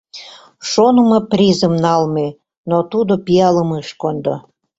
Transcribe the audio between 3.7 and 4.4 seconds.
ыш кондо.